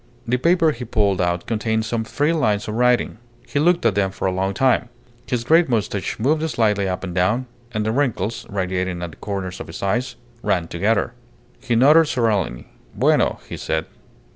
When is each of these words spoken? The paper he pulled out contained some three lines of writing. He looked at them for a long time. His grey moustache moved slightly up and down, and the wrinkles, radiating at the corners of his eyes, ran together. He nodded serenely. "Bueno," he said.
The 0.27 0.37
paper 0.37 0.71
he 0.71 0.83
pulled 0.83 1.21
out 1.21 1.45
contained 1.45 1.85
some 1.85 2.03
three 2.03 2.33
lines 2.33 2.67
of 2.67 2.73
writing. 2.73 3.19
He 3.47 3.59
looked 3.59 3.85
at 3.85 3.93
them 3.93 4.09
for 4.09 4.25
a 4.25 4.31
long 4.31 4.55
time. 4.55 4.89
His 5.27 5.43
grey 5.43 5.63
moustache 5.67 6.17
moved 6.17 6.41
slightly 6.49 6.89
up 6.89 7.03
and 7.03 7.13
down, 7.13 7.45
and 7.71 7.85
the 7.85 7.91
wrinkles, 7.91 8.47
radiating 8.49 9.03
at 9.03 9.11
the 9.11 9.17
corners 9.17 9.59
of 9.59 9.67
his 9.67 9.83
eyes, 9.83 10.15
ran 10.41 10.67
together. 10.67 11.13
He 11.59 11.75
nodded 11.75 12.07
serenely. 12.07 12.65
"Bueno," 12.97 13.41
he 13.47 13.57
said. 13.57 13.85